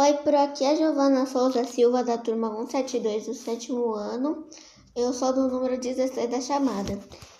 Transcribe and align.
Oi, 0.00 0.12
por 0.18 0.32
aqui 0.32 0.62
é 0.64 0.76
Giovana 0.76 1.26
Souza 1.26 1.64
Silva, 1.64 2.04
da 2.04 2.16
turma 2.16 2.54
172 2.54 3.26
do 3.26 3.34
sétimo 3.34 3.94
ano. 3.94 4.46
Eu 4.94 5.12
sou 5.12 5.32
do 5.32 5.48
número 5.48 5.76
16 5.76 6.30
da 6.30 6.40
chamada. 6.40 6.96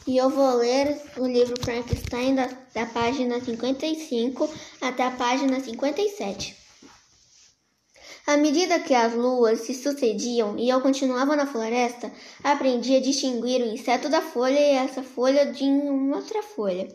E 0.09 0.17
eu 0.17 0.29
vou 0.29 0.57
ler 0.57 1.01
o 1.19 1.25
livro 1.25 1.55
Frankenstein 1.63 2.35
da, 2.35 2.49
da 2.75 2.85
página 2.87 3.41
55 3.41 4.51
até 4.81 5.05
a 5.05 5.13
página 5.13 5.61
57. 5.61 6.57
À 8.27 8.37
medida 8.37 8.81
que 8.81 8.93
as 8.93 9.15
luas 9.15 9.61
se 9.61 9.73
sucediam 9.73 10.59
e 10.59 10.69
eu 10.69 10.81
continuava 10.81 11.37
na 11.37 11.47
floresta, 11.47 12.11
aprendi 12.43 12.97
a 12.97 13.01
distinguir 13.01 13.63
o 13.63 13.73
inseto 13.73 14.09
da 14.09 14.21
folha 14.21 14.59
e 14.59 14.73
essa 14.73 15.05
folha 15.05 15.53
de 15.53 15.65
outra 16.13 16.43
folha. 16.43 16.89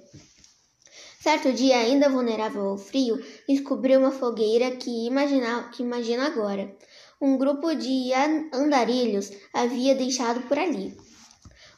Certo 1.24 1.54
dia, 1.54 1.78
ainda 1.78 2.10
vulnerável 2.10 2.66
ao 2.66 2.78
frio, 2.78 3.18
descobri 3.48 3.96
uma 3.96 4.12
fogueira 4.12 4.72
que, 4.72 5.08
imagina, 5.08 5.70
que 5.70 5.82
imagina 5.82 6.26
agora. 6.26 6.76
Um 7.22 7.38
grupo 7.38 7.74
de 7.74 8.12
andarilhos 8.52 9.32
havia 9.54 9.96
deixado 9.96 10.42
por 10.50 10.60
ali. 10.60 10.94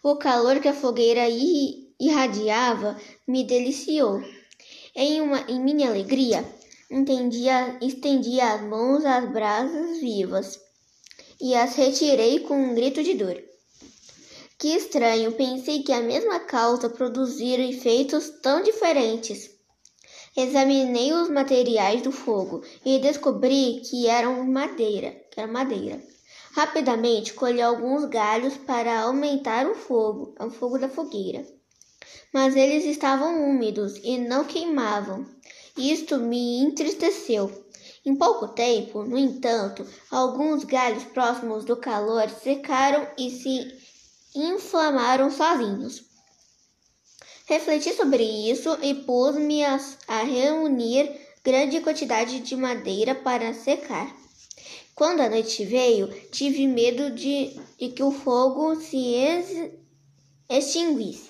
O 0.02 0.16
calor 0.16 0.59
que 0.59 0.67
a 0.67 0.73
fogueira 0.73 1.27
irradiava 2.00 3.00
me 3.27 3.44
deliciou. 3.44 4.20
Em, 4.95 5.22
uma, 5.22 5.41
em 5.41 5.59
minha 5.59 5.89
alegria, 5.89 6.44
entendia, 6.89 7.77
estendia 7.84 8.52
as 8.52 8.62
mãos 8.64 9.05
às 9.05 9.31
brasas 9.31 10.00
vivas 10.00 10.59
e 11.39 11.53
as 11.53 11.75
retirei 11.75 12.39
com 12.39 12.55
um 12.55 12.73
grito 12.73 13.03
de 13.03 13.14
dor. 13.14 13.55
Que 14.58 14.70
estranho, 14.70 15.34
pensei 15.34 15.84
que 15.84 15.91
a 15.91 16.02
mesma 16.02 16.40
causa 16.40 16.90
produzira 16.90 17.62
efeitos 17.62 18.30
tão 18.41 18.64
diferentes. 18.64 19.52
Examinei 20.36 21.12
os 21.14 21.30
materiais 21.30 22.02
do 22.02 22.12
fogo 22.12 22.62
e 22.86 22.98
descobri 23.00 23.81
que 23.90 24.08
eram 24.08 24.45
madeira, 24.45 25.12
que 25.30 25.40
era 25.41 25.52
madeira. 25.52 26.02
Rapidamente 26.54 27.34
colhi 27.34 27.62
alguns 27.62 28.06
galhos 28.06 28.56
para 28.56 29.02
aumentar 29.02 29.67
o 29.67 29.75
fogo, 29.75 30.34
o 30.39 30.50
fogo 30.50 30.78
da 30.78 30.88
fogueira. 30.88 31.45
Mas 32.34 32.56
eles 32.56 32.86
estavam 32.86 33.50
úmidos 33.50 33.97
e 34.03 34.17
não 34.17 34.45
queimavam. 34.45 35.25
Isto 35.78 36.17
me 36.17 36.59
entristeceu. 36.59 37.52
Em 38.06 38.16
pouco 38.16 38.47
tempo, 38.47 39.03
no 39.03 39.17
entanto, 39.17 39.86
alguns 40.09 40.64
galhos 40.64 41.03
próximos 41.03 41.66
do 41.66 41.75
calor 41.75 42.30
secaram 42.30 43.06
e 43.17 43.30
se 43.30 43.94
inflamaram 44.36 45.31
sozinhos. 45.31 46.03
Refleti 47.47 47.94
sobre 47.94 48.23
isso 48.23 48.78
e 48.81 48.94
pus-me 48.94 49.64
a, 49.64 49.80
a 50.08 50.23
reunir 50.23 51.09
grande 51.44 51.80
quantidade 51.80 52.39
de 52.39 52.56
madeira 52.56 53.13
para 53.16 53.53
secar. 53.53 54.16
Quando 54.95 55.22
a 55.22 55.30
noite 55.30 55.63
veio, 55.63 56.08
tive 56.31 56.66
medo 56.67 57.11
de, 57.11 57.59
de 57.78 57.89
que 57.89 58.02
o 58.02 58.11
fogo 58.11 58.75
se 58.75 58.97
ex, 58.97 59.72
extinguisse. 60.50 61.30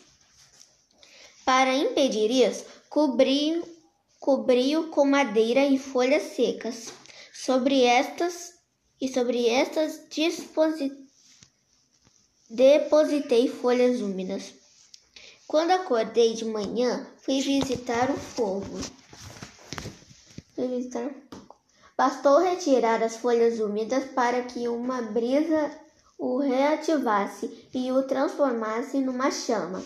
Para 1.43 1.75
impedir 1.75 2.31
isso, 2.31 2.65
cobri-o 2.89 3.75
cobri 4.19 4.73
com 4.89 5.05
madeira 5.05 5.65
e 5.65 5.77
folhas 5.77 6.23
secas. 6.35 6.93
Sobre 7.33 7.83
estas 7.83 8.53
e 8.99 9.07
sobre 9.07 9.47
estas 9.47 10.07
disposições 10.09 11.04
Depositei 12.49 13.49
folhas 13.49 14.01
úmidas. 14.01 14.53
Quando 15.47 15.71
acordei 15.71 16.35
de 16.35 16.45
manhã, 16.45 17.07
fui 17.17 17.41
visitar 17.41 18.11
o 18.11 18.15
fogo. 18.15 18.79
Fui 20.53 20.67
visitar... 20.67 21.09
Bastou 21.97 22.39
retirar 22.39 23.01
as 23.01 23.15
folhas 23.15 23.59
úmidas 23.59 24.03
para 24.11 24.43
que 24.43 24.67
uma 24.67 25.01
brisa 25.01 25.71
o 26.19 26.37
reativasse 26.37 27.67
e 27.73 27.91
o 27.91 28.03
transformasse 28.03 28.99
numa 28.99 29.31
chama. 29.31 29.83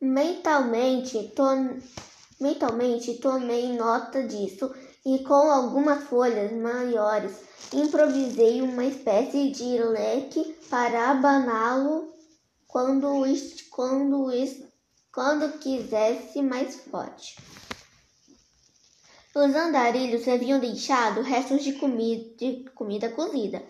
Mentalmente, 0.00 1.28
to... 1.28 1.44
Mentalmente 2.40 3.14
tomei 3.18 3.72
nota 3.76 4.26
disso 4.26 4.74
e 5.04 5.18
com 5.24 5.50
algumas 5.50 6.04
folhas 6.04 6.52
maiores 6.52 7.32
improvisei 7.72 8.62
uma 8.62 8.84
espécie 8.84 9.50
de 9.50 9.78
leque 9.82 10.56
para 10.70 11.10
abaná-lo 11.10 12.12
quando, 12.68 13.24
quando, 13.70 14.30
quando 15.12 15.58
quisesse 15.58 16.40
mais 16.40 16.76
forte. 16.76 17.36
Os 19.34 19.54
andarilhos 19.54 20.28
haviam 20.28 20.60
deixado 20.60 21.22
restos 21.22 21.64
de 21.64 21.72
comida, 21.72 22.34
de 22.36 22.64
comida 22.74 23.08
cozida. 23.08 23.62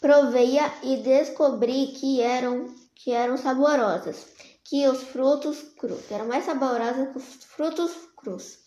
Provei-a 0.00 0.72
e 0.82 0.98
descobri 0.98 1.88
que 1.88 2.20
eram, 2.20 2.72
que 2.94 3.10
eram 3.10 3.36
saborosas, 3.36 4.26
que 4.64 4.86
os 4.88 5.02
frutos 5.02 5.58
crus, 5.78 6.10
eram 6.10 6.26
mais 6.26 6.44
saborosas 6.44 7.10
que 7.10 7.18
os 7.18 7.44
frutos 7.44 7.92
crus, 8.16 8.58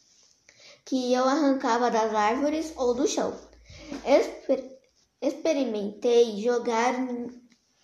que 0.86 1.12
eu 1.12 1.24
arrancava 1.26 1.90
das 1.90 2.14
árvores 2.14 2.74
ou 2.78 2.94
do 2.94 3.08
chão. 3.08 3.36
Exper 4.06 4.76
experimentei 5.22 6.40
jogar, 6.42 6.94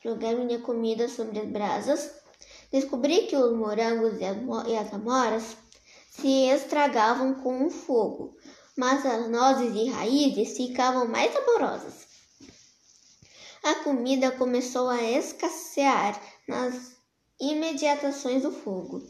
jogar 0.03 0.35
minha 0.35 0.59
comida 0.59 1.09
sobre 1.09 1.39
as 1.39 1.47
brasas. 1.47 2.11
Descobri 2.71 3.23
que 3.23 3.35
os 3.35 3.57
morangos 3.57 4.19
e 4.19 4.25
as, 4.25 4.37
e 4.67 4.77
as 4.77 4.93
amoras 4.93 5.57
se 6.11 6.45
estragavam 6.49 7.33
com 7.35 7.65
o 7.65 7.69
fogo, 7.69 8.37
mas 8.77 9.05
as 9.05 9.29
nozes 9.29 9.73
e 9.75 9.89
raízes 9.89 10.55
ficavam 10.55 11.07
mais 11.07 11.33
saborosas. 11.33 12.07
A 13.63 13.75
comida 13.75 14.31
começou 14.31 14.89
a 14.89 15.01
escassear 15.01 16.21
nas 16.47 16.97
imediatações 17.39 18.43
do 18.43 18.51
fogo. 18.51 19.03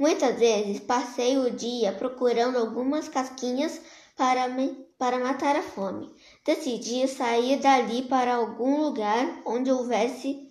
Muitas 0.00 0.38
vezes 0.38 0.80
passei 0.80 1.36
o 1.36 1.50
dia 1.50 1.92
procurando 1.92 2.56
algumas 2.56 3.06
casquinhas 3.06 3.78
para, 4.16 4.48
me, 4.48 4.74
para 4.98 5.18
matar 5.18 5.56
a 5.56 5.62
fome. 5.62 6.10
Decidi 6.42 7.06
sair 7.06 7.60
dali 7.60 8.04
para 8.04 8.36
algum 8.36 8.80
lugar 8.80 9.42
onde 9.44 9.70
houvesse, 9.70 10.50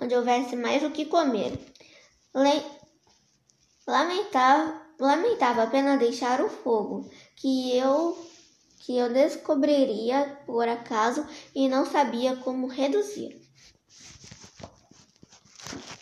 onde 0.00 0.14
houvesse 0.14 0.56
mais 0.56 0.82
o 0.82 0.90
que 0.90 1.04
comer. 1.04 1.58
Le, 2.34 2.62
lamentava, 3.86 4.80
lamentava 4.98 5.64
apenas 5.64 5.98
deixar 5.98 6.40
o 6.40 6.48
fogo, 6.48 7.06
que 7.36 7.76
eu 7.76 8.16
que 8.78 8.96
eu 8.96 9.12
descobriria 9.12 10.40
por 10.46 10.66
acaso 10.66 11.26
e 11.54 11.68
não 11.68 11.84
sabia 11.84 12.34
como 12.36 12.66
reduzir. 12.66 13.42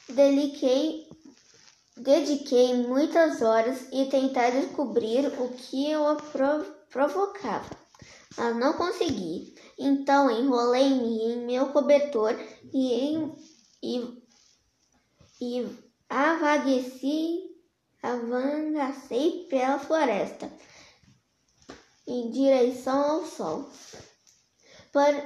Deliquei, 0.08 1.07
dediquei 2.08 2.72
muitas 2.74 3.42
horas 3.42 3.86
e 3.92 4.06
tentar 4.06 4.48
descobrir 4.48 5.26
o 5.26 5.50
que 5.50 5.90
eu 5.90 6.16
provocava, 6.88 7.68
mas 8.34 8.56
não 8.56 8.72
consegui. 8.72 9.54
Então 9.78 10.30
enrolei-me 10.30 11.32
em 11.32 11.44
meu 11.44 11.66
cobertor 11.66 12.34
e, 12.72 12.94
em, 12.94 13.36
e, 13.82 14.22
e 15.38 15.66
avagueci, 16.08 17.42
avangacei 18.02 19.46
pela 19.50 19.78
floresta 19.78 20.50
em 22.06 22.30
direção 22.30 23.02
ao 23.02 23.26
sol. 23.26 23.70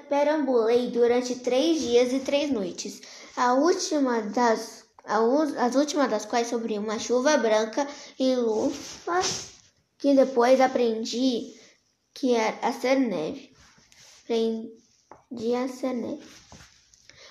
Perambulei 0.09 0.91
durante 0.91 1.37
três 1.37 1.81
dias 1.81 2.13
e 2.13 2.19
três 2.19 2.51
noites, 2.51 3.01
a 3.37 3.55
última 3.55 4.21
das, 4.23 4.82
as 5.05 5.75
últimas 5.75 6.11
das 6.11 6.25
quais 6.25 6.49
sobre 6.49 6.79
uma 6.79 6.99
chuva 6.99 7.37
branca 7.37 7.87
e 8.19 8.35
luvas 8.37 9.51
que 9.99 10.15
depois 10.15 10.61
aprendi 10.61 11.55
que 12.13 12.35
era 12.35 12.59
a 12.61 12.73
ser 12.73 12.97
neve. 12.97 13.53
Aprendi 14.25 15.55
a 15.55 15.69
ser 15.69 15.95
neve. 15.95 16.27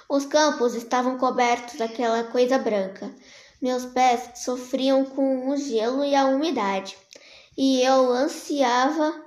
Os 0.09 0.25
campos 0.25 0.75
estavam 0.75 1.17
cobertos 1.17 1.75
daquela 1.77 2.23
coisa 2.25 2.57
branca. 2.57 3.13
Meus 3.61 3.85
pés 3.85 4.39
sofriam 4.39 5.05
com 5.05 5.49
o 5.49 5.55
gelo 5.55 6.03
e 6.03 6.15
a 6.15 6.25
umidade, 6.25 6.97
e 7.55 7.81
eu 7.81 8.11
ansiava 8.11 9.20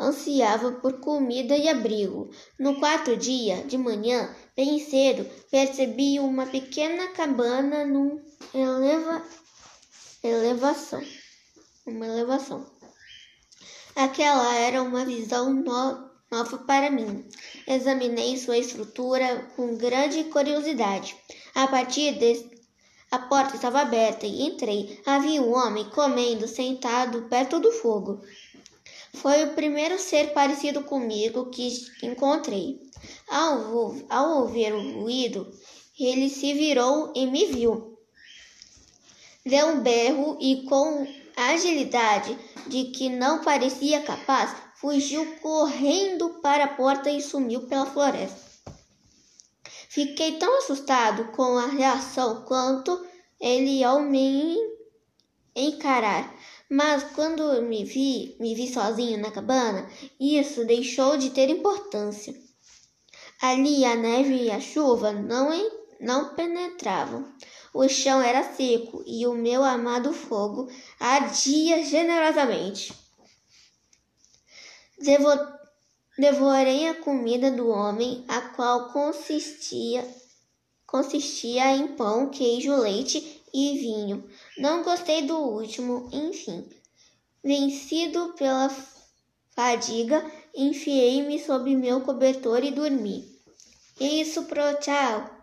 ansiava 0.00 0.72
por 0.72 1.00
comida 1.00 1.56
e 1.56 1.68
abrigo. 1.68 2.30
No 2.58 2.78
quarto 2.78 3.16
dia, 3.16 3.62
de 3.64 3.76
manhã, 3.76 4.34
bem 4.56 4.78
cedo, 4.78 5.28
percebi 5.50 6.18
uma 6.20 6.46
pequena 6.46 7.08
cabana 7.08 7.84
numa 7.84 8.20
eleva, 8.54 9.22
elevação 10.22 11.02
uma 11.88 12.06
elevação. 12.06 12.66
Aquela 13.96 14.54
era 14.54 14.82
uma 14.82 15.04
visão 15.04 15.52
no 15.52 16.08
nova 16.30 16.58
para 16.58 16.90
mim. 16.90 17.26
Examinei 17.66 18.36
sua 18.36 18.58
estrutura 18.58 19.50
com 19.56 19.76
grande 19.76 20.24
curiosidade. 20.24 21.16
A 21.54 21.66
partir 21.66 22.18
de 22.18 22.58
a 23.10 23.18
porta 23.18 23.56
estava 23.56 23.80
aberta 23.80 24.26
e 24.26 24.42
entrei. 24.42 25.00
Havia 25.06 25.40
um 25.40 25.54
homem 25.54 25.88
comendo 25.90 26.46
sentado 26.46 27.22
perto 27.22 27.58
do 27.58 27.72
fogo. 27.72 28.20
Foi 29.14 29.44
o 29.44 29.54
primeiro 29.54 29.98
ser 29.98 30.32
parecido 30.32 30.82
comigo 30.84 31.50
que 31.50 31.68
encontrei. 32.02 32.80
Ao, 33.28 33.94
ao 34.08 34.40
ouvir 34.40 34.72
o 34.72 35.00
ruído, 35.00 35.50
ele 35.98 36.28
se 36.28 36.52
virou 36.52 37.12
e 37.14 37.26
me 37.26 37.46
viu. 37.46 37.98
Deu 39.44 39.68
um 39.68 39.80
berro 39.80 40.36
e, 40.40 40.64
com 40.64 41.06
agilidade 41.36 42.36
de 42.66 42.84
que 42.84 43.08
não 43.08 43.42
parecia 43.42 44.02
capaz, 44.02 44.54
fugiu 44.76 45.24
correndo 45.36 46.40
para 46.42 46.64
a 46.64 46.74
porta 46.74 47.10
e 47.10 47.20
sumiu 47.20 47.62
pela 47.66 47.86
floresta. 47.86 48.48
Fiquei 49.88 50.38
tão 50.38 50.58
assustado 50.58 51.32
com 51.32 51.56
a 51.56 51.66
reação 51.66 52.44
quanto 52.44 53.04
ele 53.40 53.82
ao 53.82 54.00
me 54.00 54.56
encarar. 55.56 56.32
Mas 56.70 57.02
quando 57.14 57.62
me 57.62 57.84
vi, 57.84 58.36
me 58.38 58.54
vi 58.54 58.72
sozinho 58.72 59.18
na 59.18 59.30
cabana, 59.30 59.90
isso 60.20 60.64
deixou 60.66 61.16
de 61.16 61.30
ter 61.30 61.48
importância. 61.48 62.34
Ali 63.40 63.84
a 63.84 63.94
neve 63.94 64.44
e 64.44 64.50
a 64.50 64.60
chuva 64.60 65.12
não, 65.12 65.50
não 66.00 66.34
penetravam. 66.34 67.32
O 67.72 67.88
chão 67.88 68.20
era 68.20 68.54
seco 68.54 69.02
e 69.06 69.26
o 69.26 69.34
meu 69.34 69.64
amado 69.64 70.12
fogo 70.12 70.68
ardia 70.98 71.84
generosamente. 71.84 72.92
Devo 74.98 75.28
Devorei 76.18 76.88
a 76.88 76.96
comida 76.96 77.48
do 77.48 77.68
homem, 77.68 78.24
a 78.26 78.40
qual 78.40 78.92
consistia, 78.92 80.04
consistia 80.84 81.76
em 81.76 81.94
pão, 81.94 82.28
queijo, 82.28 82.74
leite 82.74 83.37
e 83.52 83.78
vinho. 83.78 84.28
Não 84.56 84.82
gostei 84.82 85.22
do 85.22 85.36
último, 85.36 86.08
enfim. 86.12 86.68
Vencido 87.42 88.34
pela 88.36 88.68
fadiga, 89.50 90.24
enfiei-me 90.54 91.38
sob 91.38 91.74
meu 91.76 92.00
cobertor 92.00 92.64
e 92.64 92.70
dormi. 92.70 93.24
Isso 94.00 94.44
pro 94.44 94.78
tchau. 94.80 95.37